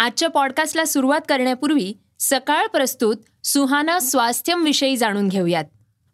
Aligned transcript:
आजच्या 0.00 0.28
पॉडकास्टला 0.28 0.84
सुरुवात 0.84 1.20
करण्यापूर्वी 1.28 1.92
सकाळ 2.18 2.66
प्रस्तुत 2.66 3.16
सुहाना 3.44 3.98
स्वास्थ्यम 4.00 4.62
विषयी 4.64 4.96
जाणून 4.96 5.28
घेऊयात. 5.28 5.64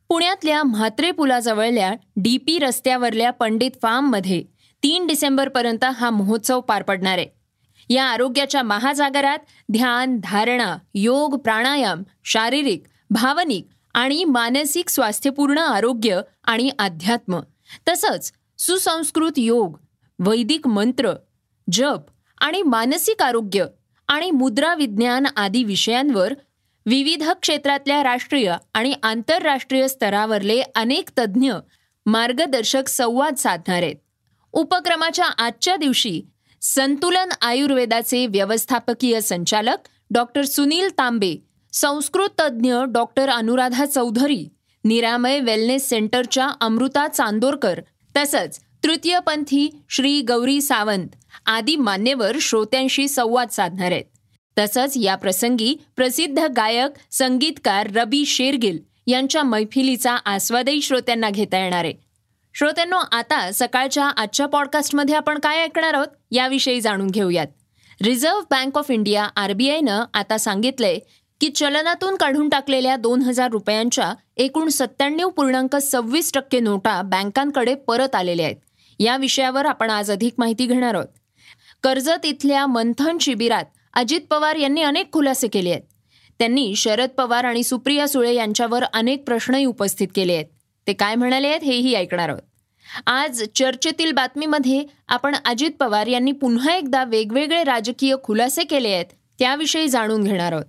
पुण्यातल्या 0.08 0.62
म्हात्रे 0.62 1.10
पुलाजवळल्या 1.10 1.94
डी 2.16 2.36
पी 2.36 2.58
रस्त्यावरल्या 2.58 3.30
पंडित 3.30 3.70
फार्ममध्ये 3.82 4.42
तीन 4.82 5.06
डिसेंबरपर्यंत 5.06 5.84
हा 5.84 6.10
महोत्सव 6.10 6.60
पार 6.60 6.82
पडणार 6.82 7.18
आहे. 7.18 7.26
या 7.88 8.04
आरोग्याच्या 8.04 8.62
महाजागरात 8.62 9.38
ध्यान 9.72 10.18
धारणा 10.22 10.76
योग 10.94 11.38
प्राणायाम 11.38 12.02
शारीरिक 12.24 12.82
भावनिक 13.10 13.66
आणि 13.94 14.24
मानसिक 14.24 14.88
स्वास्थ्यपूर्ण 14.88 15.58
आरोग्य 15.58 16.20
आणि 16.44 16.70
अध्यात्म 16.78 17.40
तसंच 17.88 18.32
सुसंस्कृत 18.58 19.32
योग 19.36 19.76
वैदिक 20.18 20.66
मंत्र 20.66 21.12
जप 21.72 22.00
आणि 22.40 22.62
मानसिक 22.62 23.22
आरोग्य 23.22 23.64
आणि 24.08 24.30
मुद्रा 24.30 24.74
विज्ञान 24.74 25.26
आदी 25.36 25.64
विषयांवर 25.64 26.34
विविध 26.86 27.30
क्षेत्रातल्या 27.42 28.02
राष्ट्रीय 28.02 28.52
आणि 28.74 28.94
आंतरराष्ट्रीय 29.02 29.88
स्तरावरले 29.88 30.62
अनेक 30.74 31.10
तज्ज्ञ 31.18 31.52
मार्गदर्शक 32.06 32.88
संवाद 32.88 33.34
साधणार 33.34 33.82
आहेत. 33.82 33.96
उपक्रमाच्या 34.52 35.24
आजच्या 35.24 35.76
दिवशी 35.76 36.20
संतुलन 36.62 37.28
आयुर्वेदाचे 37.40 38.26
व्यवस्थापकीय 38.26 39.20
संचालक 39.20 39.88
डॉक्टर 40.10 40.42
सुनील 40.42 40.88
तांबे 40.98 41.36
संस्कृत 41.72 42.40
तज्ज्ञ 42.40 42.74
डॉक्टर 42.88 43.28
अनुराधा 43.28 43.84
चौधरी 43.86 44.48
निरामय 44.84 45.40
वेलनेस 45.40 45.88
सेंटरच्या 45.88 46.48
अमृता 46.60 47.08
चांदोरकर 47.08 47.80
तसंच 48.16 48.60
तृतीयपंथी 48.86 49.68
श्री 49.88 50.20
गौरी 50.22 50.60
सावंत 50.60 51.14
आदी 51.46 51.74
मान्यवर 51.76 52.36
श्रोत्यांशी 52.40 53.06
संवाद 53.08 53.48
साधणार 53.48 53.92
आहेत. 53.92 54.04
तसंच 54.56 54.92
या 54.96 55.14
प्रसंगी 55.14 55.74
प्रसिद्ध 55.96 56.38
गायक 56.38 56.98
संगीतकार 57.10 57.90
रबी 57.94 58.24
शेरगिल 58.24 58.78
यांच्या 59.06 59.42
मैफिलीचा 59.42 60.12
आस्वादही 60.14 60.82
श्रोत्यांना 60.82 61.30
घेता 61.30 61.58
येणार 61.58 61.84
आहे. 61.84 61.94
श्रोत्यांनो 62.54 62.96
आता 63.12 63.50
सकाळच्या 63.54 64.04
आजच्या 64.04 64.46
पॉडकास्टमध्ये 64.46 65.14
आपण 65.14 65.38
काय 65.38 65.62
ऐकणार 65.62 65.94
आहोत 65.94 66.14
याविषयी 66.30 66.80
जाणून 66.80 67.06
घेऊयात. 67.06 67.46
रिझर्व्ह 68.02 68.42
बँक 68.50 68.78
ऑफ 68.78 68.90
इंडिया 68.90 69.24
आरबीआयनं 69.36 70.04
आता 70.14 70.38
सांगितलंय 70.38 70.98
की 71.40 71.48
चलनातून 71.48 72.16
काढून 72.16 72.48
टाकलेल्या 72.48 72.96
दोन 72.96 73.22
हजार 73.22 73.50
रुपयांच्या 73.50 74.14
एकूण 74.36 74.68
सत्त्याण्णव 74.68 75.28
पूर्णांक 75.28 75.76
सव्वीस 75.76 76.32
टक्के 76.32 76.60
नोटा 76.60 77.00
बँकांकडे 77.02 77.74
परत 77.74 78.14
आलेल्या 78.14 78.46
आहेत. 78.46 78.56
या 78.98 79.16
विषयावर 79.16 79.66
आपण 79.66 79.90
आज 79.90 80.10
अधिक 80.10 80.34
माहिती 80.38 80.66
घेणार 80.66 80.94
आहोत. 80.94 81.06
कर्जत 81.82 82.24
इथल्या 82.24 82.66
मंथन 82.66 83.18
शिबिरात 83.18 83.64
अजित 83.94 84.20
पवार 84.30 84.56
यांनी 84.56 84.82
अनेक 84.82 85.12
खुलासे 85.12 85.48
केले 85.48 85.70
आहेत. 85.70 85.82
त्यांनी 86.38 86.76
शरद 86.76 87.08
पवार 87.08 87.44
आणि 87.44 87.62
सुप्रिया 87.62 88.08
सुळे 88.08 88.34
यांच्यावर 88.34 88.84
अनेक 88.84 89.24
प्रश्नही 89.24 89.64
उपस्थित 89.64 90.08
केले 90.14 90.34
आहेत. 90.34 90.46
ते 90.86 90.92
काय 90.92 91.14
म्हणाले 91.14 91.48
आहेत 91.48 91.64
हेही 91.64 91.94
ऐकणार 91.94 92.28
आहोत. 92.28 92.42
आज 93.06 93.44
चर्चेतील 93.54 94.12
बातमीमध्ये 94.12 94.84
आपण 95.08 95.36
अजित 95.44 95.70
पवार 95.80 96.06
यांनी 96.06 96.32
पुन्हा 96.32 96.74
एकदा 96.74 97.04
वेगवेगळे 97.04 97.64
राजकीय 97.64 98.16
खुलासे 98.24 98.64
केले 98.64 98.88
आहेत 98.88 99.06
त्याविषयी 99.38 99.88
जाणून 99.88 100.24
घेणार 100.24 100.52
आहोत. 100.52 100.64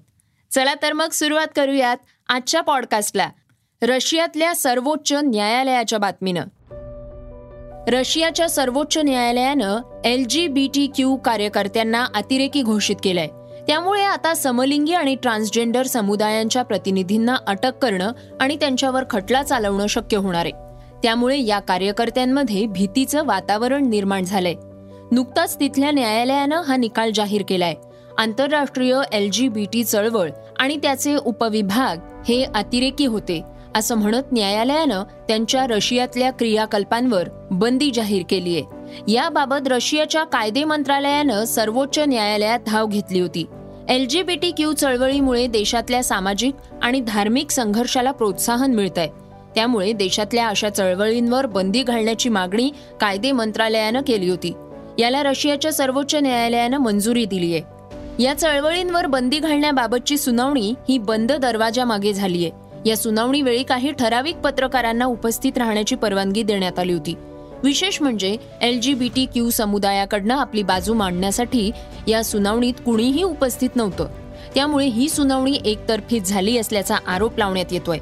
चला 0.52 0.74
तर 0.82 0.94
मग 0.94 1.10
सुरुवात 1.10 1.48
करूयात 1.56 1.98
आजच्या 2.28 2.62
पॉडकास्टला 2.62 3.30
रशियातल्या 3.82 4.56
सर्वोच्च 4.56 5.14
न्यायालयाच्या 5.14 6.00
बातमीनं. 6.00 6.44
रशियाच्या 7.88 8.50
सर्वोच्च 8.50 8.98
न्यायालयानं 8.98 9.78
L 10.06 10.26
G 10.30 10.48
B 10.48 10.68
T 10.68 10.88
Q 10.88 11.16
कार्यकर्त्यांना 11.16 12.06
अतिरेकी 12.16 12.62
घोषित 12.62 12.96
केलंय. 13.04 13.28
त्यामुळे 13.68 14.04
आता 14.04 14.34
समलिंगी 14.34 14.94
आणि 14.94 15.16
ट्रान्सजेंडर 15.16 15.86
समुदायांच्या 15.86 16.64
प्रतिनिधींना 16.64 17.36
अटक 17.48 17.72
करणं 17.82 18.12
आणि 18.40 18.56
त्यांच्यावर 18.56 19.04
खटला 19.10 19.44
चालवणं 19.44 19.88
शक्य 19.88 20.18
होणार 20.18 20.46
आहे. 20.46 20.54
त्यामुळे 21.04 21.46
या 21.46 21.60
कार्यकर्त्यांमध्ये 21.60 22.66
भीतीचं 22.66 23.26
वातावरण 23.26 23.90
निर्माण 23.90 24.24
झालंय. 24.24 24.54
नुकताच 25.12 25.60
तिथल्या 25.60 25.92
न्यायालयानं 25.92 26.62
हा 26.62 26.76
निकाल 26.76 27.12
जाहीर 27.16 27.44
केलाय. 27.50 27.74
आंतरराष्ट्रीय 28.18 29.00
एल 29.12 29.30
जी 29.32 29.48
बी 29.48 29.66
टी 29.74 29.84
चळवळ 29.84 30.30
आणि 30.60 30.78
त्याचे 30.78 31.16
उपविभाग 31.16 32.24
हे 32.28 32.44
अतिरेकी 32.44 33.06
होते. 33.06 33.57
असं 33.78 33.96
म्हणत 33.96 34.24
न्यायालयानं 34.32 35.04
त्यांच्या 35.28 35.68
रशियातल्या 35.68 36.32
क्रियाकल्पांवर 36.32 37.28
बंदी 37.52 37.92
जाहीर 37.94 38.24
केली 38.30 38.56
आहे. 38.56 38.64
याबाबत 39.12 39.68
रशियाच्या 39.68 40.24
कायदे 40.24 40.64
मंत्रालयानं 40.64 41.44
सर्वोच्च 41.44 42.00
न्यायालयात 42.00 42.60
धाव 42.68 42.86
घेतली 42.86 43.20
होती. 43.20 43.46
L 43.90 44.08
G 44.08 44.24
B 44.24 44.36
T 44.36 44.52
Q 44.52 44.74
चळवळीमुळे 44.74 45.48
देशातल्या 45.48 46.04
सामाजिक 46.04 46.54
आणि 46.82 47.00
धार्मिक 47.00 47.52
संघर्षाला 47.52 48.12
प्रोत्साहन 48.12 48.74
मिळत 48.74 48.98
आहे 48.98 49.10
त्यामुळे 49.56 49.92
देशातल्या 49.94 50.48
अशा 50.48 50.70
चळवळींवर 50.70 51.46
बंदी 51.46 51.84
घालण्याची 51.84 52.30
मागणी 52.30 52.72
कायदे 53.02 53.32
मंत्रालयानं 53.32 54.02
केली 54.08 54.30
होती. 54.30 54.54
याला 54.98 55.24
रशियाच्या 55.24 55.74
सर्वोच्च 55.74 56.16
न्यायालयानं 56.16 56.78
मंजुरी 56.78 57.26
दिली 57.26 57.56
आहे. 57.56 57.64
या 58.24 58.34
चळवळींवर 58.34 59.06
बंदी 59.06 59.40
घालण्याबाबतची 59.40 60.18
सुनावणी 60.18 60.74
ही 60.90 60.98
बंद 60.98 61.32
दरवाजामागे 61.32 62.14
झाली 62.14 62.46
आहे. 62.46 62.67
या 62.86 62.98
सुनावणीवेळी 62.98 63.64
काही 63.64 63.92
ठराविक 63.92 64.36
पत्रकारांना 64.36 65.06
उपस्थित 65.06 65.58
राहण्याची 65.58 65.96
परवानगी 65.96 66.44
देण्यात 66.44 66.80
आली 66.80 66.94
होती. 66.94 67.16
विशेष 67.64 68.02
म्हणजे 68.02 68.38
L 68.62 68.80
G 68.80 68.94
B 68.94 69.10
T 69.16 69.26
Q 69.26 69.50
समुदायाकडनं 69.50 70.36
आपली 70.36 70.64
बाजू 70.64 70.94
मांडण्यासाठी 70.94 71.72
या 72.08 72.24
सुनावणीत 72.24 72.74
कुणीही 72.86 73.24
उपस्थित 73.24 73.70
नव्हतं. 73.76 74.08
त्यामुळे 74.56 74.86
ही 74.86 75.10
सुनावणी 75.10 75.60
एकतर्फीत 75.66 76.22
झाली 76.22 76.58
असल्याचा 76.58 76.96
आरोप 77.08 77.38
लावण्यात 77.38 77.74
येतोय. 77.74 77.98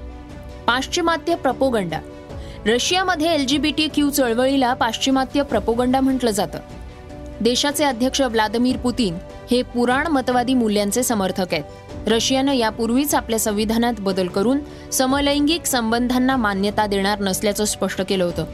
पाश्चिमात्य 0.68 1.36
प्रपोगंडा. 1.36 2.00
रशियामध्ये 2.66 3.34
L 3.34 3.46
G 3.46 3.58
B 3.58 3.72
T 3.72 3.88
Q 3.88 4.10
चळवळीला 4.10 4.74
पाश्चिमात्य 4.74 5.42
प्रपोगंडा 5.42 6.00
म्हटलं 6.00 6.32
जातं. 6.32 6.60
देशाचे 7.42 7.84
अध्यक्ष 7.84 8.22
व्लादिमीर 8.22 8.78
पुतीन 8.78 9.18
हे 9.52 9.62
पुराण 9.62 10.08
मतवादी 10.08 10.54
मूल्यांचे 10.54 11.04
समर्थक 11.04 11.54
आहेत. 11.54 11.64
रशियानं 12.08 12.54
यापूर्वीच 12.54 13.16
आपल्या 13.16 13.40
संविधानात 13.40 13.94
बदल 14.00 14.28
करून 14.28 14.60
समलैंगिक 14.92 15.66
संबंधांना 15.66 16.36
मान्यता 16.36 16.88
देणार 16.88 17.20
नसल्याचं 17.20 17.66
स्पष्ट 17.66 18.02
केलं 18.02 18.24
होतं. 18.24 18.46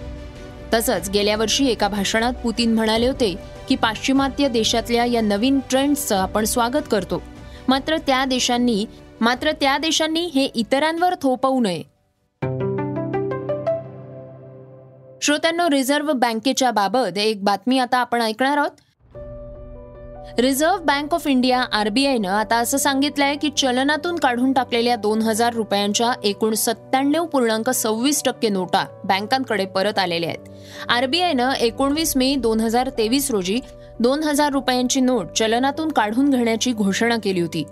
तसंच 0.73 1.09
गेल्या 1.09 1.35
वर्षी 1.35 1.67
एका 1.67 1.87
भाषणात 1.87 2.33
पुतीन 2.33 2.73
म्हणाले 2.73 3.07
होते 3.07 3.35
की 3.69 3.75
पाश्चिमात्य 3.75 4.47
देशातल्या 4.47 5.05
या 5.05 5.21
नवीन 5.21 5.59
ट्रेंड्सचं 5.69 6.17
आपण 6.17 6.45
स्वागत 6.45 6.87
करतो. 6.91 7.21
मात्र 7.67 7.97
त्या 7.97 8.25
देशांनी 8.25 8.85
मात्र 9.21 9.51
त्या 9.51 9.77
देशांनी 9.77 10.25
हे 10.25 10.45
इतरांवर 10.45 11.13
थोपवू 11.21 11.59
नये. 11.59 11.83
श्रोत्यांनो 15.21 15.69
रिझर्व्ह 15.69 16.13
बँकेच्या 16.13 16.71
बाबत 16.71 17.17
एक 17.17 17.43
बातमी 17.43 17.79
आता 17.79 17.97
आपण 17.97 18.21
ऐकणार 18.21 18.57
आहोत. 18.57 18.71
रिझर्व्ह 20.39 20.77
बँक 20.77 21.13
ऑफ 21.13 21.27
इंडिया 21.27 21.61
आरबीआयनं 21.61 22.29
आता 22.29 22.55
असं 22.55 22.77
सांगितलंय 22.77 23.35
की 23.35 23.49
चलनातून 23.57 24.15
काढून 24.15 24.53
टाकलेल्या 24.53 24.95
दोन 24.95 25.21
हजार 25.21 25.53
रुपयांच्या 25.53 26.11
एकूण 26.23 26.53
सत्त्याण्णव 26.53 27.25
पूर्णांक 27.25 27.69
सव्वीस 27.69 28.23
टक्के 28.23 28.49
नोटा 28.49 28.85
बँकांकडे 29.03 29.65
परत 29.65 29.99
आलेल्या 29.99 30.29
आहेत. 30.29 30.49
आरबीआयनं 30.89 31.51
एकोणवीस 31.51 32.17
मे 32.17 32.35
दोन 32.35 32.59
हजार 32.59 32.89
तेवीस 32.97 33.31
रोजी 33.31 33.59
दोन 33.99 34.23
हजार 34.23 34.51
रुपयांची 34.51 35.01
नोट 35.01 35.31
चलनातून 35.35 35.91
काढून 35.91 36.29
घेण्याची 36.29 36.71
घोषणा 36.71 37.17
केली 37.23 37.41
होती. 37.41 37.63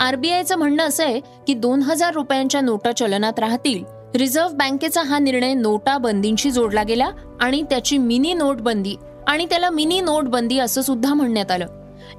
आरबीआयचं 0.00 0.56
म्हणणं 0.56 0.84
असं 0.84 1.04
आहे 1.04 1.20
की 1.46 1.54
दोन 1.54 1.82
हजार 1.82 2.14
रुपयांच्या 2.14 2.60
नोटा 2.60 2.92
चलनात 2.92 3.38
राहतील. 3.38 3.82
रिझर्व्ह 4.14 4.56
बँकेचा 4.56 5.02
हा 5.02 5.18
निर्णय 5.18 5.54
नोटाबंदींशी 5.54 6.50
जोडला 6.50 6.82
गेला 6.82 7.10
आणि 7.40 7.62
त्याची 7.62 7.98
मिनी 7.98 8.32
नोटबंदी 8.34 8.96
आणि 9.28 9.46
त्याला 9.46 9.70
मिनी 9.70 10.00
नोटबंदी 10.00 10.58
असं 10.58 10.82
सुद्धा 10.82 11.14
म्हणण्यात 11.14 11.50
आलं. 11.50 11.66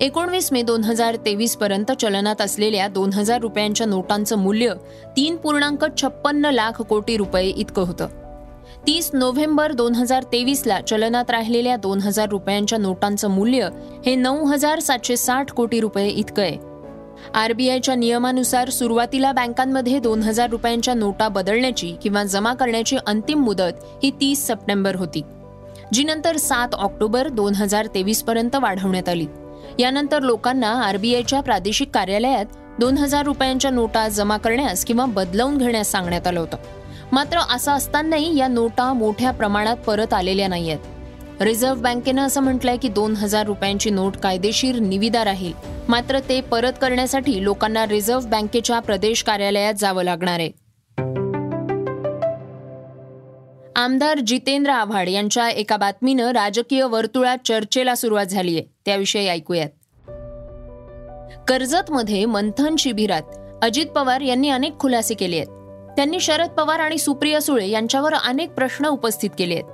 एकोणवीस 0.02 0.52
मे 0.52 0.62
दोन 0.62 0.84
हजार 0.84 1.16
तेवीस 1.16 1.56
पर्यंत 1.58 1.92
चलनात 1.92 2.42
असलेल्या 2.42 2.88
दोन 2.88 3.14
हजार 3.14 3.40
रुपयांच्या 3.42 3.88
नोटांचं 3.88 4.38
मूल्य 4.38 4.74
तीन 5.18 5.36
पूर्णांक 5.36 5.86
छप्पन्न 6.02 6.50
लाख 6.50 6.82
कोटी 6.82 7.18
रुपये 7.18 7.48
इतकं 7.48 7.86
होतं. 7.86 8.08
तीस 8.88 9.10
नोव्हेंबर 9.14 9.72
दोन 9.72 9.96
हजार 9.96 10.24
तेवीसला 10.24 10.80
चलनात 10.82 11.32
राहिलेल्या 11.32 11.76
दोन 11.76 12.00
हजार 12.00 12.30
रुपयांच्या 12.30 12.78
नोटांचं 12.78 13.30
मूल्य 13.30 13.70
हे 14.06 14.16
नऊ 14.16 14.46
हजार 14.46 14.80
सातशे 14.80 15.18
साठ 15.18 15.52
कोटी 15.52 15.80
रुपये 15.80 16.08
इतकं 16.08 16.42
आहे. 16.42 16.58
आरबीआयच्या 17.36 17.96
नियमानुसार 17.96 18.70
सुरुवातीला 18.70 19.32
बँकांमध्ये 19.32 20.00
दोन 20.00 20.22
हजार 20.24 20.50
रुपयांच्या 20.50 20.94
नोटा 20.94 21.28
बदलण्याची 21.28 21.96
किंवा 22.04 22.24
जमा 22.24 22.54
करण्याची 22.54 22.98
अंतिम 23.08 23.44
मुदत 23.44 23.84
ही 24.04 24.12
तीस 24.12 24.46
सप्टेंबर 24.48 24.96
होती 24.96 25.22
जी 25.94 26.04
नंतर 26.04 26.38
सात 26.38 26.76
ऑक्टोबर 26.76 27.28
दोन 27.28 27.54
हजार 27.54 27.88
तेवीस 27.96 28.24
पर्यंत 28.24 28.56
वाढवण्यात 28.56 29.10
आली. 29.10 29.26
यानंतर 29.80 30.22
लोकांना 30.22 30.72
आरबीआयच्या 30.84 31.42
प्रादेशिक 31.42 31.90
कार्यालयात 31.94 32.46
दोन 32.80 32.98
हजार 32.98 33.26
रुपयांच्या 33.26 33.72
नोटा 33.72 34.08
जमा 34.08 34.38
करण्यास 34.38 34.86
किंवा 34.86 35.06
बदलवून 35.06 35.58
घेण्यास 35.58 35.92
सांगण्यात 35.92 36.28
आलं 36.28 36.40
होतं. 36.40 36.58
मात्र 37.12 37.40
असं 37.56 37.72
असतानाही 37.72 38.38
या 38.38 38.48
नोटा 38.48 38.94
मोठ्या 38.94 39.32
प्रमाणात 39.32 39.78
परत 39.78 40.14
आलेल्या 40.14 40.48
नाहीयेत. 40.48 40.78
रिझर्व्ह 41.42 41.82
बँकेनं 41.82 42.22
असं 42.22 42.42
म्हटलंय 42.42 42.78
की 42.78 42.88
दोन 42.88 43.16
हजार 43.16 43.46
रुपयांची 43.46 43.90
नोट 43.90 44.18
कायदेशीर 44.18 44.80
निविदा 44.80 45.26
राहील. 45.26 45.54
मात्र 45.90 46.20
ते 46.20 46.42
परत 46.42 46.74
करण्यासाठी 46.82 47.44
लोकांना 47.44 47.86
रिझर्व्ह 47.86 48.30
बँकेच्या 48.30 48.80
प्रदेश 48.80 49.24
कार्यालयात 49.24 49.74
जावं 49.74 50.04
लागणार 50.04 50.40
आहे. 50.40 50.69
आमदार 53.80 54.20
जितेंद्र 54.20 54.72
आव्हाड 54.72 55.10
यांच्या 55.10 55.50
एका 55.50 55.78
बातमीनं 55.78 56.32
राजकीय 56.32 56.84
वर्तुळात 56.84 57.38
चर्चेला 57.46 57.96
सुरुवात 57.96 58.26
झाली 58.26 58.54
आहे. 58.54 58.64
त्याविषयी 58.86 59.28
ऐकूयात. 59.28 59.70
कर्जतमध्ये 61.48 62.26
मंथन 62.26 62.76
शिबिरात 62.76 63.22
अजित 63.62 63.86
पवार 63.86 64.22
यांनी 64.22 64.50
अनेक 64.50 64.80
खुलासे 64.80 65.14
केले 65.14 65.36
आहेत. 65.36 65.48
त्यांनी 65.96 66.20
शरद 66.20 66.50
पवार 66.50 66.80
आणि 66.80 66.98
सुप्रिया 66.98 67.42
सुळे 67.42 67.70
यांच्यावर 67.70 68.14
अनेक 68.14 68.50
प्रश्न 68.50 68.86
उपस्थित 68.86 69.30
केले 69.40 69.54
आहेत. 69.54 69.66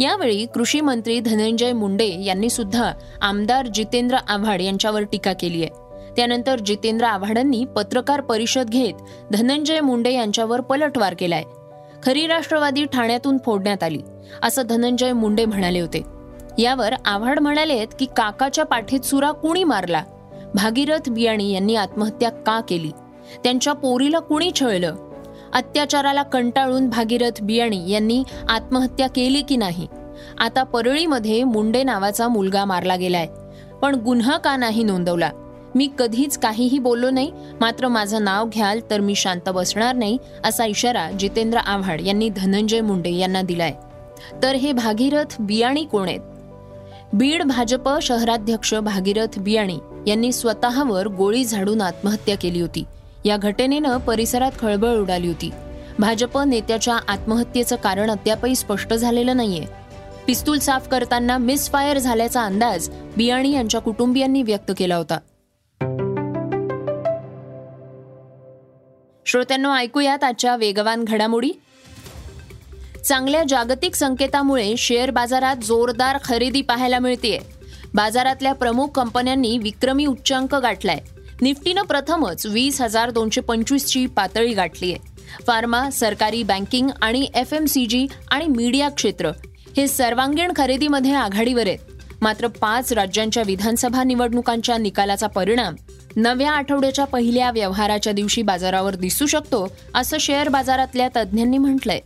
यावेळी 0.00 0.46
कृषी 0.46 0.80
मंत्री 0.80 1.20
धनंजय 1.20 1.72
मुंडे 1.72 2.24
यांनी 2.24 2.50
सुद्धा 2.50 2.92
आमदार 3.20 3.66
जितेंद्र 3.66 4.16
आव्हाड 4.28 4.62
यांच्यावर 4.62 5.02
टीका 5.02 5.32
केली 5.32 5.64
आहे. 5.64 5.70
त्यानंतर 6.16 6.58
जितेंद्र 6.58 7.06
आव्हाडांनी 7.06 7.64
पत्रकार 7.76 8.20
परिषद 8.20 8.68
घेत 8.68 8.94
धनंजय 9.32 9.80
मुंडे 9.80 10.12
यांच्यावर 10.12 10.60
पलटवार 10.60 11.14
केलाय. 11.18 11.42
खरी 12.06 12.26
राष्ट्रवादी 12.26 12.84
ठाण्यातून 12.84 13.38
फोडण्यात 13.44 13.82
आली 13.82 14.00
असं 14.42 14.62
धनंजय 14.68 15.12
मुंडे 15.12 15.44
म्हणाले 15.44 15.80
होते. 15.80 16.02
यावर 16.58 16.94
आव्हाड 17.04 17.40
म्हणालेत 17.40 17.88
की 17.98 18.06
काकाच्या 18.16 18.64
पाठीत 18.64 19.00
सुरा 19.00 19.30
कुणी 19.30 19.64
मारला? 19.64 20.02
भागीरथ 20.54 21.10
बियाणी 21.10 21.52
यांनी 21.52 21.74
आत्महत्या 21.74 22.30
का 22.30 22.60
केली? 22.60 22.90
त्यांच्या 23.44 23.72
पोरीला 23.72 24.18
कुणी 24.18 24.50
छळलं? 24.60 24.94
अत्याचाराला 25.52 26.22
कंटाळून 26.22 26.88
भागीरथ 26.88 27.42
बियाणी 27.42 27.90
यांनी 27.90 28.24
आत्महत्या 28.48 29.08
केली 29.08 29.42
की 29.42 29.56
नाही? 29.56 29.86
आता 30.38 30.62
परळीमध्ये 30.62 31.44
मुंडे 31.44 31.82
नावाचा 31.82 32.28
मुलगा 32.28 32.64
मारला 32.64 32.96
गेलाय 32.96 33.26
पण 33.82 33.94
गुन्हा 33.94 34.36
का 34.36 34.56
नाही 34.56 34.82
नोंदवला? 34.82 35.30
मी 35.74 35.88
कधीच 35.98 36.38
काहीही 36.38 36.78
बोललो 36.78 37.10
नाही 37.10 37.32
मात्र 37.60 37.88
माझं 37.88 38.24
नाव 38.24 38.48
घ्याल 38.48 38.80
तर 38.90 39.00
मी 39.00 39.14
शांत 39.14 39.48
बसणार 39.48 39.94
नाही 39.94 40.18
असा 40.44 40.64
इशारा 40.64 41.10
जितेंद्र 41.10 41.58
आव्हाड 41.58 42.00
यांनी 42.00 42.28
धनंजय 42.28 42.80
मुंडे 42.80 43.10
यांना 43.10 43.42
दिलाय. 43.42 43.72
तर 44.42 44.54
हे 44.54 44.72
भागीरथ 44.72 45.36
बियाणी 45.40 45.84
कोण 45.84 46.08
आहेत? 46.08 46.20
बीड 47.12 47.42
भाजप 47.42 47.88
शहराध्यक्ष 48.02 48.74
भागीरथ 48.74 49.38
बियाणी 49.38 49.78
यांनी 50.06 50.32
स्वतःवर 50.32 51.08
गोळी 51.08 51.44
झाडून 51.44 51.80
आत्महत्या 51.80 52.36
केली 52.36 52.60
होती. 52.60 52.84
या 53.24 53.36
घटनेनं 53.36 53.96
परिसरात 53.96 54.52
खळबळ 54.60 54.96
उडाली 54.96 55.28
होती. 55.28 55.50
भाजप 55.98 56.38
नेत्याच्या 56.38 56.98
आत्महत्येचं 57.08 57.76
कारण 57.76 58.10
अद्यापही 58.10 58.54
स्पष्ट 58.54 58.94
झालेलं 58.94 59.36
नाहीये. 59.36 59.66
पिस्तूल 60.26 60.58
साफ 60.58 60.88
करताना 60.88 61.38
मिसफायर 61.38 61.98
झाल्याचा 61.98 62.42
अंदाज 62.42 62.88
बियाणी 63.16 63.52
यांच्या 63.52 63.80
कुटुंबियांनी 63.80 64.42
व्यक्त 64.42 64.72
केला 64.78 64.96
होता. 64.96 65.18
श्रोत्यांनो 69.26 69.74
ऐकूयात 69.74 70.24
आजच्या 70.24 70.56
वेगवान 70.56 71.04
घडामोडी. 71.04 71.50
चांगल्या 73.04 73.42
जागतिक 73.48 73.94
संकेतामुळे 73.94 74.74
शेअर 74.76 75.10
बाजारात 75.10 75.56
जोरदार 75.56 76.18
खरेदी 76.24 76.60
पाहायला 76.62 76.98
मिळतेय. 76.98 77.38
बाजारातल्या 77.94 78.52
प्रमुख 78.52 78.88
कंपन्यांनी 78.88 79.58
विक्रमी 79.58 80.06
उच्चांक 80.06 80.54
गाठलाय. 80.54 80.98
निफ्टीनं 81.42 81.82
प्रथमच 81.82 82.46
वीस 82.46 82.80
हजार 82.80 83.10
दोनशे 83.10 83.40
पंचवीसची 83.40 84.06
पातळी 84.06 84.54
गाठली 84.54 84.92
आहे 84.92 85.12
फार्मा 85.46 85.90
सरकारी 85.90 86.42
बँकिंग 86.42 86.88
आणि 87.02 87.26
एफ 87.34 87.52
एम 87.54 87.64
सी 87.64 87.86
जी 87.86 88.06
आणि 88.30 88.46
मीडिया 88.46 88.88
क्षेत्र 88.88 89.30
हे 89.76 89.88
सर्वांगीण 89.88 90.52
खरेदीमध्ये 90.56 91.14
आघाडीवर 91.14 91.66
आहेत. 91.66 91.78
मात्र 92.22 92.46
पाच 92.46 92.92
राज्यांच्या 92.92 93.42
विधानसभा 93.46 94.04
निवडणुकांच्या 94.04 94.78
निकालाचा 94.78 95.26
परिणाम 95.26 95.74
नव्या 96.16 96.52
आठवड्याच्या 96.52 97.04
पहिल्या 97.04 97.50
व्यवहाराच्या 97.50 98.12
दिवशी 98.12 98.42
बाजारावर 98.42 98.94
दिसू 98.94 99.26
शकतो 99.26 99.72
असं 99.94 100.18
शेअर 100.18 100.48
बाजारातल्या 100.48 101.08
तज्ज्ञांनी 101.16 101.58
म्हटलंय. 101.58 102.00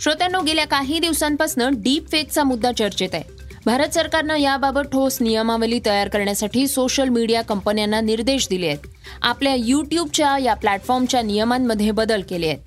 श्रोत्यांनो 0.00 0.42
गेल्या 0.42 0.66
काही 0.66 0.98
दिवसांपासून 0.98 1.74
डीप 1.82 2.10
फेकचा 2.10 2.44
मुद्दा 2.44 2.72
चर्चेत 2.72 3.08
आहे. 3.12 3.22
भारत 3.66 3.88
सरकारनं 3.88 4.36
याबाबत 4.36 4.80
ठोस 4.80 5.22
नियमावली 5.22 5.80
तयार 5.86 6.08
करण्यासाठी 6.08 6.68
सोशल 6.68 7.08
मीडिया 7.08 7.42
कंपन्यांना 7.42 8.00
निर्देश 8.00 8.46
दिले 8.50 8.66
आहेत. 8.66 8.78
आपल्या 9.22 9.54
युट्यूबच्या 9.54 10.38
या 10.38 10.54
प्लॅटफॉर्मच्या 10.54 11.22
नियमांमध्ये 11.22 11.90
बदल 11.90 12.22
केले 12.30 12.46
आहेत. 12.46 12.58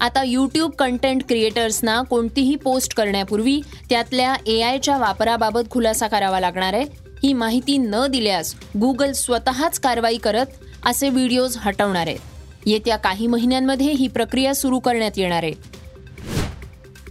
आता 0.00 0.22
यूट्यूब 0.22 0.72
कंटेंट 0.72 1.22
क्रिएटर्सना 1.28 2.02
कोणतीही 2.02 2.56
पोस्ट 2.56 2.94
करण्यापूर्वी 2.94 3.60
त्यातल्या 3.88 4.34
ए 4.46 4.60
आयच्या 4.60 4.96
वापराबाबत 4.98 5.70
खुलासा 5.70 6.06
करावा 6.06 6.40
लागणार 6.40 6.74
आहे. 6.74 6.84
ही 7.22 7.32
माहिती 7.32 7.78
न 7.78 8.06
दिल्यास 8.10 8.54
गुगल 8.80 9.12
स्वतःच 9.12 9.78
कारवाई 9.78 10.16
करत 10.16 10.46
असे 10.86 11.08
व्हिडिओज 11.08 11.56
हटवणार 11.60 12.06
आहेत 12.06 12.66
येत्या 12.66 12.96
काही 12.96 13.26
महिन्यांमध्ये 13.26 13.90
ही 13.90 14.08
प्रक्रिया 14.08 14.54
सुरू 14.54 14.78
करण्यात 14.78 15.12
येणार 15.16 15.42
आहे. 15.42 15.52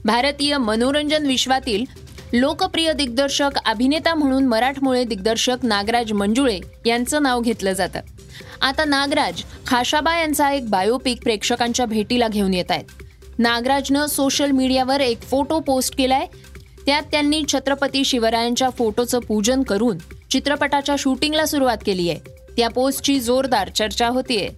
भारतीय 0.06 0.58
मनोरंजन 0.58 1.26
विश्वातील 1.26 1.86
लोकप्रिय 2.36 2.94
दिग्दर्शक 2.94 3.50
अभिनेता 3.66 4.14
म्हणून 4.16 4.46
मराठमोळे 4.48 5.04
दिग्दर्शक 5.04 5.58
नागराज 5.64 6.14
मंजुळे 6.14 6.60
यांचं 6.86 7.24
नाव 7.24 7.42
घेतलं 7.42 7.74
जातं. 7.74 8.00
आता 8.62 8.86
नागराज 8.86 9.44
खाशाबा 9.68 10.18
यांचा 10.18 10.52
एक 10.52 10.70
बायोपिक 10.70 11.24
प्रेक्षकांच्या 11.24 11.86
भेटीला 11.86 12.28
घेऊन 12.28 12.54
येत 12.54 12.72
आहेत. 12.72 12.84
नागराजनं 13.40 14.06
सोशल 14.06 14.52
मीडियावर 14.52 15.00
एक 15.00 15.22
फोटो 15.22 15.60
पोस्ट 15.60 15.98
केलाय. 15.98 16.26
त्यात 16.86 17.02
त्यांनी 17.12 17.44
छत्रपती 17.48 18.06
शिवरायांच्या 18.06 18.70
फोटोचं 18.70 19.20
पूजन 19.20 19.64
करून 19.64 19.98
चित्रपटाच्या 20.32 20.96
शूटिंगला 21.00 21.46
सुरुवात 21.46 21.78
केली 21.86 22.10
आहे. 22.10 22.20
त्या 22.58 22.70
पोस्टची 22.70 23.20
जोरदार 23.20 23.70
चर्चा 23.70 24.08
होतीये. 24.08 24.50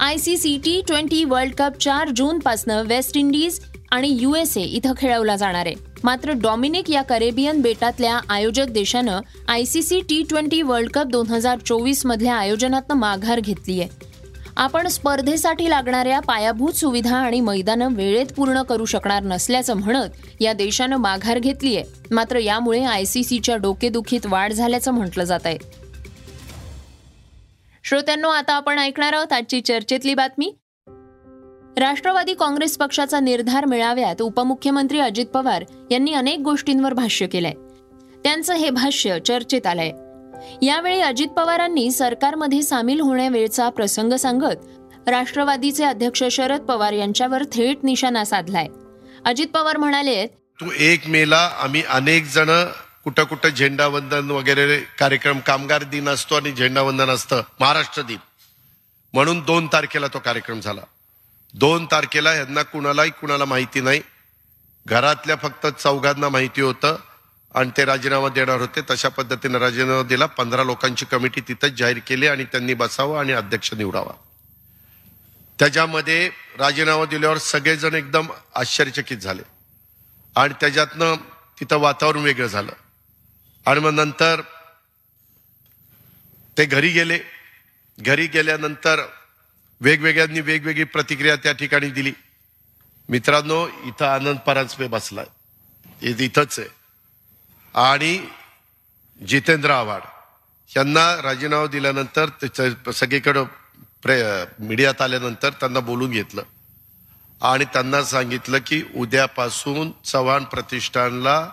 I 0.00 0.16
C 0.16 0.36
C 0.36 0.58
T 0.64 0.82
twenty 0.86 1.24
world 1.24 1.54
cup 1.58 1.78
चार 1.80 2.08
जूनपासनं 2.16 2.82
वेस्ट 2.82 3.16
इंडिज 3.16 3.60
आणि 3.90 4.18
युएसए 4.20 4.62
इथं 4.62 4.92
खेळवला 4.98 5.36
जाणार 5.36 5.66
आहे. 5.66 5.85
मात्र 6.06 6.32
डॉमिनिक 6.32 6.90
या 6.90 7.02
करेबियन 7.02 7.60
बेटातल्या 7.62 8.18
आयोजक 8.28 8.66
देशानं 8.66 9.20
I 9.48 9.64
C 9.64 9.82
C 9.82 10.00
T 10.00 10.22
twenty 10.22 10.60
world 10.62 10.90
cup 10.90 11.06
दोन 11.06 11.26
हजार 11.26 11.58
चोवीस 11.58 12.06
मधल्या 12.06 12.34
आयोजनातनं 12.34 12.94
माघार 12.94 13.40
घेतली 13.40 13.80
आहे 13.80 13.88
आपण 14.56 14.86
स्पर्धेसाठी 14.88 15.70
लागणाऱ्या 15.70 16.20
पायाभूत 16.20 16.72
सुविधा 16.72 17.16
आणि 17.16 17.40
मैदानं 17.40 17.94
वेळेत 17.94 18.26
पूर्ण 18.26 18.62
करू 18.62 18.84
शकणार 18.84 19.22
नसल्याचं 19.22 19.76
म्हणत 19.76 20.42
या 20.42 20.52
देशानं 20.52 20.96
माघार 20.96 21.38
घेतली 21.38 21.76
आहे 21.76 22.14
मात्र 22.14 22.38
यामुळे 22.38 22.82
आय 22.84 23.04
सी 23.04 23.24
सीच्या 23.24 23.56
डोकेदुखीत 23.56 24.26
वाढ 24.26 24.52
झाल्याचं 24.52 24.92
म्हटलं 24.92 25.24
जात 25.24 25.40
आहे 25.44 25.58
श्रोत्यांनो 27.84 28.28
आता 28.28 28.52
आपण 28.52 28.78
ऐकणार 28.78 29.12
आहोत 29.12 29.32
आजची 29.32 29.60
चर्चेतली 29.60 30.14
बातमी. 30.14 30.52
राष्ट्रवादी 31.78 32.34
काँग्रेस 32.34 32.76
पक्षाचा 32.78 33.20
निर्धार 33.20 33.64
मेळाव्यात 33.64 34.22
उपमुख्यमंत्री 34.22 34.98
अजित 34.98 35.26
पवार 35.26 35.64
यांनी 35.90 36.12
अनेक 36.12 36.38
गोष्टींवर 36.38 36.92
भाष्य 36.92 37.26
केलंय. 37.26 37.52
त्यांचं 38.24 38.54
हे 38.54 38.70
भाष्य 38.70 39.18
चर्चेत 39.20 39.66
आलंय. 39.66 39.90
यावेळी 40.66 41.00
अजित 41.00 41.28
पवारांनी 41.28 41.90
सरकारमध्ये 41.90 42.62
सामील 42.62 43.00
होण्यावेळचा 43.00 43.68
प्रसंग 43.68 44.12
सांगत 44.12 45.08
राष्ट्रवादीचे 45.08 45.84
अध्यक्ष 45.84 46.24
शरद 46.30 46.60
पवार 46.60 46.92
यांच्यावर 46.92 47.42
थेट 47.52 47.84
निशाणा 47.84 48.24
साधलाय. 48.24 48.66
अजित 49.24 49.46
पवार 49.46 49.76
म्हणाले 49.76 50.26
तू 50.60 50.66
एक 50.78 51.06
मेला 51.08 51.50
आम्ही 51.60 51.82
अनेक 51.88 52.24
जण 52.24 52.64
कुठं 53.04 53.24
कुठं 53.24 53.48
झेंडावंदन 53.48 54.30
वगैरे 54.30 54.78
कार्यक्रम 54.98 55.38
कामगार 55.38 55.82
दिन 55.82 56.08
असतो 56.08 56.34
आणि 56.34 56.52
झेंडावंदन 56.52 57.08
असतं 57.08 57.42
महाराष्ट्र 57.60 58.02
दिन. 58.02 58.18
म्हणून 59.12 59.40
दोन 59.40 59.66
तारखेला 59.66 60.06
तो 60.06 60.18
कार्यक्रम 60.18 60.60
झाला. 60.60 60.80
दोन 61.56 61.86
तारखेला 61.86 62.34
यांना 62.34 62.62
कुणालाही 62.62 63.10
कुणाला 63.10 63.44
माहिती 63.44 63.80
नाही. 63.80 64.02
घरातल्या 64.86 65.36
फक्त 65.36 65.66
चौघांना 65.66 66.28
माहिती 66.28 66.60
होतं 66.60 66.96
आणि 67.54 67.70
ते 67.76 67.84
राजीनामा 67.84 68.28
देणार 68.28 68.60
होते. 68.60 68.80
तशा 68.90 69.08
पद्धतीने 69.08 69.58
राजीनामा 69.58 70.02
दिला. 70.02 70.26
पंधरा 70.26 70.64
लोकांची 70.64 71.04
कमिटी 71.04 71.40
तिथंच 71.40 71.72
जाहीर 71.72 71.98
केली 72.06 72.26
आणि 72.26 72.44
त्यांनी 72.44 72.74
बसावं 72.74 73.18
आणि 73.18 73.32
अध्यक्ष 73.32 73.74
निवडावा. 73.74 74.14
त्याच्यामध्ये 75.58 76.30
राजीनामा 76.58 77.04
दिल्यावर 77.04 77.38
सगळेजण 77.38 77.94
एकदम 77.94 78.26
आश्चर्यचकित 78.54 79.16
झाले. 79.16 79.42
आणि 80.36 80.54
त्याच्यातनं 80.60 81.14
तिथं 81.60 81.76
वातावरण 81.76 82.20
वेगळं 82.20 82.46
झालं. 82.46 82.72
आणि 83.66 83.80
मग 83.80 83.92
नंतर 83.92 84.40
ते 86.58 86.64
घरी 86.64 86.88
गेले. 86.88 87.18
घरी 88.00 88.26
गेल्यानंतर 88.26 89.06
वेगवेगळ्यांनी 89.80 90.40
वेगवेगळी 90.40 90.84
प्रतिक्रिया 90.84 91.36
त्या 91.36 91.52
ठिकाणी 91.52 91.90
दिली. 91.90 92.12
मित्रांनो 93.08 93.66
इथं 93.84 94.06
आनंद 94.06 94.38
परांजपे 94.46 94.86
बसलाय 94.88 95.26
इथंच 96.24 96.58
आहे. 96.58 96.68
आणि 97.74 98.18
जितेंद्र 99.20 99.70
आव्हाड 99.70 100.02
यांना 100.76 101.22
राजीनामा 101.22 101.66
दिल्यानंतर 101.66 102.90
सगळीकडं 102.92 103.44
प्रे 104.02 104.22
मीडियात 104.58 105.00
आल्यानंतर 105.02 105.50
त्यांना 105.50 105.80
बोलून 105.80 106.10
घेतलं. 106.10 106.42
आणि 107.42 107.64
त्यांना 107.64 108.02
सांगितलं 108.04 108.58
की 108.66 108.82
उद्यापासून 108.96 109.90
चव्हाण 110.04 110.44
प्रतिष्ठानला 110.44 111.50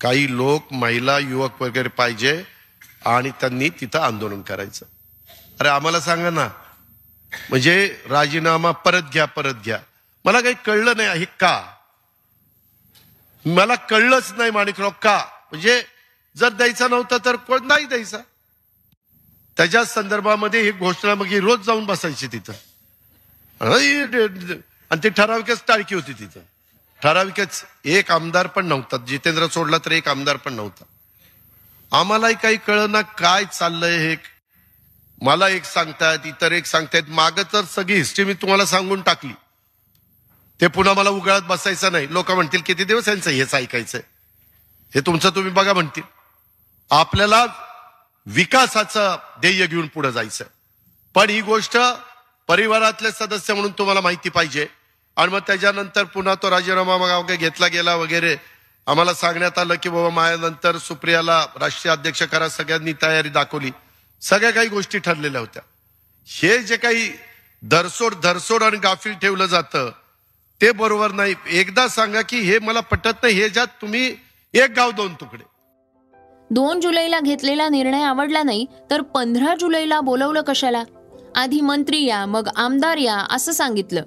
काही 0.00 0.36
लोक 0.36 0.72
महिला 0.72 1.18
युवक 1.18 1.62
वगैरे 1.62 1.88
पाहिजे 1.88 2.42
आणि 3.06 3.30
त्यांनी 3.30 3.68
तिथं 3.68 3.98
आंदोलन 3.98 4.42
करायचं. 4.42 4.86
अरे 5.60 5.68
आम्हाला 5.68 6.00
सांगा 6.00 6.30
ना 6.30 6.48
म्हणजे 7.32 8.02
राजीनामा 8.08 8.70
परत 8.70 9.02
घ्या 9.12 9.24
परत 9.24 9.54
घ्या. 9.54 9.78
मला 10.24 10.40
काही 10.40 10.54
कळलं 10.66 10.96
नाही 10.96 11.08
आहे 11.08 11.24
का? 11.24 11.74
मला 13.44 13.74
कळलंच 13.74 14.32
नाही 14.36 14.50
माणिकराव 14.50 14.90
का? 15.02 15.24
म्हणजे 15.50 15.82
जर 16.36 16.48
द्यायचा 16.48 16.88
नव्हता 16.88 17.16
तर 17.24 17.36
कोण 17.36 17.66
नाही 17.66 17.84
द्यायचा? 17.84 18.18
त्याच्या 19.56 19.84
संदर्भामध्ये 19.84 20.60
ही 20.60 20.72
घोषणा 20.72 21.14
मग 21.14 21.32
रोज 21.32 21.60
जाऊन 21.60 21.84
बसायची 21.84 22.26
तिथं. 22.26 22.52
आणि 23.60 25.00
ती 25.04 25.08
ठराविकच 25.08 25.62
टाळकी 25.68 25.94
होती 25.94 26.12
तिथं. 26.12 26.40
ठराविकच 27.02 27.64
एक 27.84 28.10
आमदार 28.10 28.46
पण 28.46 28.66
नव्हता 28.66 28.96
जितेंद्र 28.96 29.46
सोडला 29.46 29.78
तर 29.78 29.92
एक 29.92 30.08
आमदार 30.08 30.36
पण 30.36 30.52
नव्हता. 30.52 30.84
आम्हालाही 31.98 32.34
काही 32.42 32.56
कळना 32.56 33.00
काय 33.00 33.44
चाललंय 33.44 33.98
हे 33.98 34.16
मला 35.22 35.48
एक 35.48 35.64
सांगतायत 35.64 36.18
इतर 36.24 36.52
एक 36.52 36.66
सांगतायत. 36.66 37.02
माग 37.08 37.30
तर 37.52 37.64
सगळी 37.64 37.96
हिस्ट्री 37.96 38.24
मी 38.24 38.34
तुम्हाला 38.34 38.66
सांगून 38.66 39.02
टाकली. 39.02 39.32
ते 40.60 40.66
पुन्हा 40.66 40.94
मला 40.94 41.10
उगाळत 41.10 41.40
बसायचं 41.40 41.92
नाही. 41.92 42.12
लोक 42.12 42.30
म्हणतील 42.30 42.60
किती 42.60 42.84
दिवस 42.84 43.08
यांचं 43.08 43.30
हेच 43.30 43.54
ऐकायचंय? 43.54 44.00
हे 44.94 45.00
तुमचं 45.00 45.30
तुम्ही 45.30 45.52
बघा 45.52 45.72
म्हणतील. 45.72 46.02
आपल्याला 46.90 47.46
विकासाचं 48.26 49.16
ध्येय 49.40 49.66
घेऊन 49.66 49.86
पुढे 49.86 50.12
जायचं. 50.12 50.44
पण 51.14 51.30
ही 51.30 51.40
गोष्ट 51.40 51.76
परिवारातले 52.48 53.12
सदस्य 53.12 53.54
म्हणून 53.54 53.72
तुम्हाला 53.72 54.00
माहिती 54.00 54.28
पाहिजे. 54.28 54.66
आणि 55.16 55.32
मग 55.32 55.38
त्याच्यानंतर 55.38 56.04
पुन्हा 56.04 56.34
तो 56.34 56.50
राजीनामा 56.50 56.96
मग 56.96 57.34
घेतला 57.34 57.66
गेला 57.66 57.94
वगैरे. 57.94 58.36
आम्हाला 58.86 59.14
सांगण्यात 59.14 59.58
आलं 59.58 59.74
की 59.82 59.88
बाबा 59.88 60.08
माझ्यानंतर 60.08 60.78
सुप्रियाला 60.78 61.46
राष्ट्रीय 61.60 61.92
अध्यक्ष 61.92 62.22
करा 62.22 62.48
सगळ्यांनी 62.48 62.92
तयारी 63.02 63.28
दाखवली. 63.28 63.70
सगळ्या 64.20 64.50
काही 64.50 64.68
गोष्टी 64.68 64.98
ठरलेल्या 64.98 65.40
होत्या. 65.40 65.62
हे 66.26 66.58
जे 66.58 66.76
काही 66.76 67.10
धरसोड 67.62 68.14
धरसोड 68.22 68.62
आणि 68.62 68.76
गाफील 68.76 69.12
ठेवलं 69.12 69.46
जातं 69.46 69.90
ते 70.60 70.70
बरोबर 70.72 71.12
नाही. 71.12 71.34
एकदा 71.50 71.88
सांगा 71.88 72.22
की 72.22 72.40
हे 72.40 72.58
मला 72.58 72.80
पटत 72.80 73.22
नाही 73.22 73.34
हे 73.34 73.48
ज्यात 73.48 73.66
तुम्ही 73.66 74.16
एक 74.54 74.70
गाव 74.76 74.90
दोन 74.90 75.14
तुकडे. 75.14 75.44
दोन 76.50 76.80
जुलैला 76.80 77.20
घेतलेला 77.20 77.68
निर्णय 77.68 78.02
आवडला 78.02 78.42
नाही 78.42 78.66
तर 78.90 79.00
पंधरा 79.00 79.54
जुलैला 79.60 80.00
बोलवलं 80.00 80.42
कशाला? 80.42 80.84
आधी 81.36 81.60
मंत्री 81.60 82.04
या 82.04 82.26
मग 82.26 82.48
आमदार 82.56 82.96
या 82.96 83.16
असं 83.30 83.52
सांगितलं. 83.52 84.02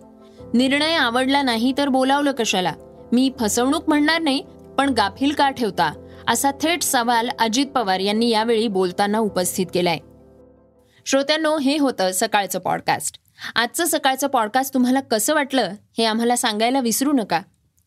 निर्णय 0.53 0.95
आवडला 0.95 1.41
नाही 1.41 1.73
तर 1.77 1.89
बोलावलं 1.89 2.31
कशाला? 2.31 2.73
मी 3.11 3.31
फसवणूक 3.39 3.89
म्हणणार 3.89 4.21
नाही 4.21 4.45
पण 4.77 4.89
गाफील 4.89 5.33
का 5.33 5.49
ठेवता? 5.49 6.00
असा 6.27 6.51
थेट 6.61 6.83
सवाल 6.83 7.29
अजित 7.39 7.65
पवार 7.65 7.99
यांनी 7.99 8.29
यावेळी 8.29 8.67
बोलताना 8.67 9.17
उपस्थित 9.17 9.65
केलाय. 9.73 9.97
श्रोत्यांनो 11.05 11.57
हे 11.57 11.77
होतं 11.77 12.11
सकाळचं 12.13 12.59
पॉडकास्ट 12.59 13.19
आजचं 13.55 13.85
सकाळचं 13.85 14.27
पॉडकास्ट 14.27 14.73
तुम्हाला 14.73 14.99
कसं 14.99 15.33
वाटलं 15.33 15.71
हे 15.97 16.05
आम्हाला 16.05 16.35
सांगायला 16.35 16.79
विसरू 16.79 17.11
नका. 17.11 17.41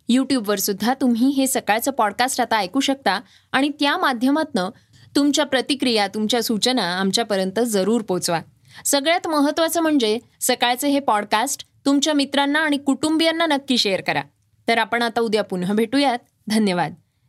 यूट्यूबवर 0.09 0.59
सुद्धा 0.59 0.95
तुम्ही 0.95 1.29
हे 1.29 1.47
सकाळचं 1.47 1.91
पॉडकास्ट 1.91 2.41
आता 2.41 2.57
ऐकू 2.57 2.81
शकता 2.81 3.21
आणि 3.53 3.69
त्या 3.69 3.97
माध्यमातनं 3.97 4.71
तुमच्या 5.17 5.47
प्रतिक्रिया 5.47 6.07
तुमच्या 6.07 6.43
सूचना 6.43 6.83
आमच्यापर्यंत 6.83 7.61
जरूर 7.61 8.01
पोचवा. 8.01 8.41
सगळ्यात 8.85 9.29
महत्त्वाचं 9.29 9.81
म्हणजे 9.81 10.19
सकाळचं 10.41 10.87
हे 10.87 10.99
पॉडकास्ट 10.99 11.67
तुमच्या 11.87 12.15
मित्रांना 12.15 12.59
आणि 12.59 12.77
कुटुंबियांना 12.77 13.47
नक्की 13.47 13.79
शेअर 13.79 14.01
करा. 14.01 14.23
तर 14.69 14.79
आपण 14.79 15.03
आता 15.03 15.21
उद्या 15.21 15.45
पुन्हा 15.45 15.75
भेटूयात. 15.75 16.19
धन्यवाद. 16.49 16.95